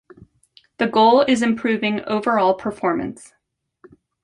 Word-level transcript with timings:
The 0.79 0.87
goal 0.87 1.21
is 1.27 1.43
improving 1.43 2.03
overall 2.05 2.55
performance. 2.55 3.35